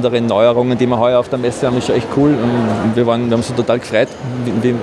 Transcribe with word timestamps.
Andere 0.00 0.18
Neuerungen, 0.22 0.78
die 0.78 0.86
wir 0.86 0.98
heuer 0.98 1.18
auf 1.18 1.28
der 1.28 1.38
Messe 1.38 1.66
haben, 1.66 1.76
ist 1.76 1.90
echt 1.90 2.06
cool. 2.16 2.30
Und 2.30 2.96
wir, 2.96 3.06
waren, 3.06 3.26
wir 3.26 3.32
haben 3.32 3.40
uns 3.40 3.54
total 3.54 3.78
gefreut, 3.78 4.08
wie, 4.62 4.74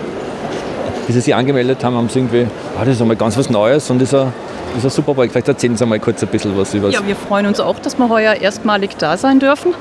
wie, 1.08 1.12
sie 1.12 1.22
sich 1.22 1.34
angemeldet 1.34 1.84
haben, 1.84 1.96
haben 1.96 2.08
sie 2.08 2.20
irgendwie, 2.20 2.46
ah, 2.78 2.86
das 2.86 2.96
ist 2.96 3.02
einmal 3.02 3.18
ganz 3.18 3.36
was 3.36 3.50
Neues 3.50 3.90
und 3.90 4.00
ist 4.00 4.14
ein, 4.14 4.32
ist 4.78 4.84
ein 4.84 4.92
super 4.92 5.16
Projekt. 5.16 5.32
Vielleicht 5.32 5.48
erzählen 5.48 5.76
Sie 5.76 5.88
mal 5.88 6.00
kurz 6.00 6.22
ein 6.22 6.30
bisschen 6.30 6.56
was 6.56 6.72
über 6.76 6.90
Ja, 6.90 7.00
wir 7.04 7.16
freuen 7.16 7.48
uns 7.48 7.60
auch, 7.60 7.80
dass 7.80 7.98
wir 7.98 8.08
heuer 8.10 8.36
erstmalig 8.36 8.96
da 9.00 9.18
sein 9.18 9.40
dürfen. 9.40 9.74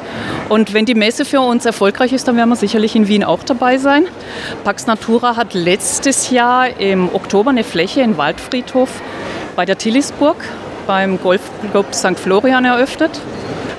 Und 0.48 0.72
wenn 0.72 0.86
die 0.86 0.94
Messe 0.94 1.26
für 1.26 1.40
uns 1.40 1.66
erfolgreich 1.66 2.14
ist, 2.14 2.26
dann 2.28 2.38
werden 2.38 2.48
wir 2.48 2.56
sicherlich 2.56 2.96
in 2.96 3.06
Wien 3.06 3.22
auch 3.22 3.42
dabei 3.42 3.76
sein. 3.76 4.06
Pax 4.64 4.86
Natura 4.86 5.36
hat 5.36 5.52
letztes 5.52 6.30
Jahr 6.30 6.80
im 6.80 7.14
Oktober 7.14 7.50
eine 7.50 7.62
Fläche 7.62 8.00
in 8.00 8.16
Waldfriedhof 8.16 8.88
bei 9.54 9.66
der 9.66 9.76
Tillisburg 9.76 10.36
beim 10.86 11.20
Golfclub 11.20 11.94
St. 11.94 12.18
Florian 12.18 12.64
eröffnet. 12.64 13.20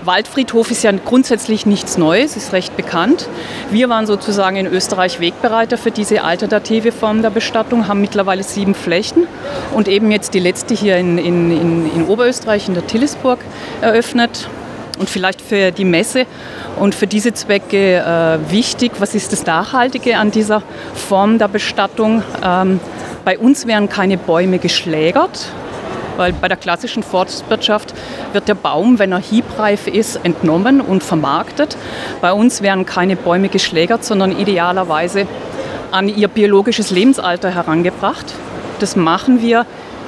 Waldfriedhof 0.08 0.72
ist 0.72 0.84
ja 0.84 0.92
grundsätzlich 0.92 1.66
nichts 1.66 1.98
Neues, 1.98 2.38
ist 2.38 2.54
recht 2.54 2.76
bekannt. 2.78 3.28
Wir 3.70 3.90
waren 3.90 4.08
sozusagen 4.08 4.56
in 4.56 4.66
Österreich 4.66 5.20
Wegbereiter 5.20 5.78
für 5.78 5.92
diese 5.92 6.24
alternative 6.24 6.92
Form 6.94 7.22
der 7.22 7.30
Bestattung, 7.30 7.88
haben 7.88 8.02
mittlerweile 8.02 8.42
sieben 8.42 8.74
Flächen 8.74 9.28
und 9.76 9.88
eben 9.88 10.10
jetzt 10.10 10.34
die 10.34 10.40
letzte 10.40 10.74
hier 10.74 10.98
in, 10.98 11.18
in, 11.18 11.52
in, 11.52 11.94
in 11.94 12.08
Oberösterreich, 12.08 12.70
in 12.70 12.74
der 12.74 12.88
Tillisburg, 12.88 13.40
eröffnet. 13.82 14.50
Und 14.98 15.12
vielleicht 15.12 15.42
für 15.42 15.72
die 15.72 15.86
Messe 15.86 16.26
und 16.80 16.96
für 16.96 17.06
diese 17.06 17.32
Zwecke 17.32 17.98
äh, 17.98 18.52
wichtig, 18.52 18.94
was 18.98 19.14
ist 19.14 19.32
das 19.32 19.46
Nachhaltige 19.46 20.18
an 20.18 20.32
dieser 20.32 20.64
Form 20.96 21.38
der 21.38 21.50
Bestattung? 21.50 22.24
Ähm, 22.44 22.80
bei 23.24 23.38
uns 23.38 23.68
werden 23.68 23.90
keine 23.90 24.18
Bäume 24.18 24.58
geschlägert, 24.58 25.52
weil 26.18 26.34
bei 26.34 26.48
der 26.48 26.58
klassischen 26.58 27.04
Forstwirtschaft 27.04 27.94
wird 28.34 28.48
der 28.48 28.56
Baum, 28.56 29.00
wenn 29.00 29.12
er 29.12 29.20
hiebreif 29.20 29.88
ist, 29.88 30.20
entnommen 30.24 30.82
und 30.82 31.04
vermarktet. 31.04 31.78
Bei 32.22 32.34
uns 32.34 32.62
werden 32.62 32.86
keine 32.86 33.16
Bäume 33.16 33.50
geschlägert, 33.50 34.04
sondern 34.04 34.38
idealerweise 34.38 35.28
an 35.92 36.10
ihr 36.10 36.28
biologisches 36.28 36.92
Lebensalter 36.92 37.54
herangebracht. 37.54 38.26
Das 38.80 38.96
machen 38.96 39.42
wir, 39.42 39.66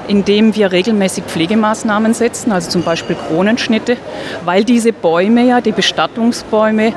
indem 0.08 0.56
wir 0.56 0.72
regelmäßig 0.72 1.23
Pflegemaßnahmen 1.25 2.14
setzen, 2.14 2.52
also 2.52 2.70
zum 2.70 2.81
Beispiel 2.81 3.16
Kronenschnitte, 3.16 3.95
weil 4.44 4.64
diese 4.64 4.92
Bäume 4.92 5.45
ja, 5.45 5.61
die 5.61 5.72
Bestattungsbäume, 5.72 6.94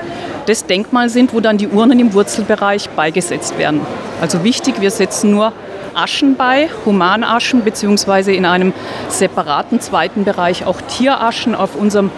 das 0.47 0.67
Denkmal 0.67 1.09
sind, 1.09 1.35
wo 1.35 1.41
dann 1.41 1.59
die 1.59 1.69
Urnen 1.69 2.01
im 2.01 2.15
Wurzelbereich 2.15 2.89
beigesetzt 2.91 3.59
werden. 3.59 3.81
Also 4.21 4.43
wichtig, 4.45 4.81
wir 4.81 4.91
setzen 4.91 5.31
nur 5.31 5.53
Aschen 5.95 6.37
bei, 6.37 6.69
Humanaschen, 6.85 7.65
beziehungsweise 7.65 8.33
in 8.33 8.45
einem 8.45 8.73
separaten 9.09 9.81
zweiten 9.81 10.25
Bereich 10.25 10.67
auch 10.67 10.81
Tieraschen 10.81 11.55
auf 11.55 11.77
unserem 11.77 12.11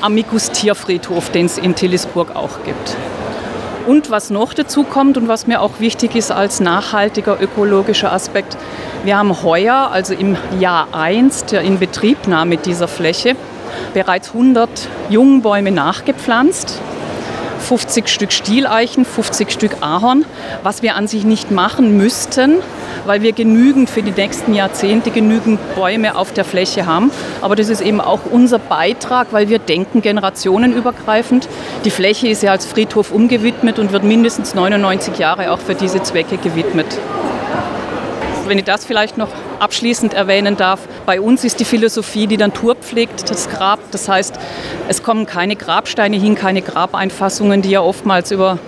Amicus 0.00 0.50
Tierfriedhof, 0.50 1.30
den 1.30 1.46
es 1.46 1.58
in 1.58 1.74
Tillisburg 1.74 2.34
auch 2.34 2.64
gibt. 2.64 2.96
Und 3.86 4.10
was 4.10 4.30
noch 4.30 4.54
dazu 4.54 4.84
kommt 4.84 5.16
und 5.16 5.28
was 5.28 5.46
mir 5.46 5.60
auch 5.60 5.80
wichtig 5.80 6.14
ist 6.14 6.30
als 6.30 6.60
nachhaltiger 6.60 7.40
ökologischer 7.40 8.12
Aspekt, 8.12 8.56
wir 9.04 9.18
haben 9.18 9.42
heuer, 9.42 9.90
also 9.92 10.14
im 10.14 10.36
Jahr 10.60 10.88
1 10.92 11.46
der 11.46 11.62
Inbetriebnahme 11.62 12.56
dieser 12.56 12.86
Fläche, 12.86 13.34
bereits 13.94 14.28
100 14.28 14.68
Jungbäume 15.08 15.72
nachgepflanzt. 15.72 16.80
50 17.62 18.08
Stück 18.08 18.32
Stieleichen, 18.32 19.04
50 19.04 19.50
Stück 19.50 19.76
Ahorn, 19.80 20.24
was 20.62 20.82
wir 20.82 20.96
an 20.96 21.06
sich 21.06 21.24
nicht 21.24 21.50
machen 21.50 21.96
müssten, 21.96 22.58
weil 23.04 23.22
wir 23.22 23.32
genügend 23.32 23.90
für 23.90 24.02
die 24.02 24.10
nächsten 24.10 24.54
Jahrzehnte 24.54 25.10
genügend 25.10 25.58
Bäume 25.74 26.16
auf 26.16 26.32
der 26.32 26.44
Fläche 26.44 26.86
haben. 26.86 27.10
Aber 27.40 27.56
das 27.56 27.68
ist 27.68 27.80
eben 27.80 28.00
auch 28.00 28.20
unser 28.30 28.58
Beitrag, 28.58 29.28
weil 29.32 29.48
wir 29.48 29.58
denken 29.58 30.02
generationenübergreifend. 30.02 31.48
Die 31.84 31.90
Fläche 31.90 32.28
ist 32.28 32.42
ja 32.42 32.52
als 32.52 32.66
Friedhof 32.66 33.12
umgewidmet 33.12 33.78
und 33.78 33.92
wird 33.92 34.04
mindestens 34.04 34.54
99 34.54 35.18
Jahre 35.18 35.50
auch 35.50 35.60
für 35.60 35.74
diese 35.74 36.02
Zwecke 36.02 36.36
gewidmet. 36.36 36.86
Wenn 38.46 38.58
ich 38.58 38.64
das 38.64 38.84
vielleicht 38.84 39.18
noch 39.18 39.28
abschließend 39.60 40.14
erwähnen 40.14 40.56
darf, 40.56 40.80
bei 41.06 41.20
uns 41.20 41.44
ist 41.44 41.60
die 41.60 41.64
Philosophie 41.64 42.26
die 42.26 42.36
Natur 42.36 42.74
pflegt 42.74 43.30
das 43.30 43.48
Grab. 43.48 43.78
Das 43.92 44.08
heißt, 44.08 44.34
es 44.88 45.02
kommen 45.02 45.26
keine 45.26 45.54
Grabsteine 45.54 46.16
hin, 46.16 46.34
keine 46.34 46.60
Grabeinfassungen, 46.60 47.62
die 47.62 47.70
ja 47.70 47.80
oftmals 47.80 48.32
über 48.32 48.58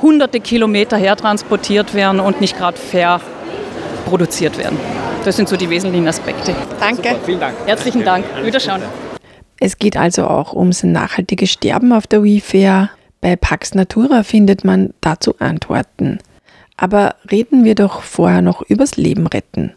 hunderte 0.00 0.40
Kilometer 0.40 0.96
hertransportiert 0.96 1.94
werden 1.94 2.20
und 2.20 2.40
nicht 2.40 2.56
gerade 2.56 2.78
fair 2.78 3.20
produziert 4.10 4.58
werden. 4.58 4.78
Das 5.24 5.36
sind 5.36 5.48
so 5.48 5.56
die 5.56 5.70
wesentlichen 5.70 6.08
Aspekte. 6.08 6.54
Danke. 6.78 7.10
Super, 7.10 7.20
vielen 7.24 7.40
Dank. 7.40 7.54
Herzlichen 7.64 8.04
Dank. 8.04 8.24
Wiederschauen. 8.44 8.82
Es 9.58 9.78
geht 9.78 9.96
also 9.96 10.26
auch 10.26 10.54
ums 10.54 10.82
nachhaltige 10.82 11.46
Sterben 11.46 11.92
auf 11.92 12.06
der 12.06 12.22
WeFair. 12.24 12.90
Bei 13.20 13.36
Pax 13.36 13.74
Natura 13.74 14.22
findet 14.22 14.64
man 14.64 14.94
dazu 15.00 15.34
Antworten. 15.38 16.18
Aber 16.76 17.16
reden 17.30 17.64
wir 17.64 17.74
doch 17.74 18.02
vorher 18.02 18.40
noch 18.40 18.62
übers 18.62 18.96
Leben 18.96 19.26
retten. 19.26 19.74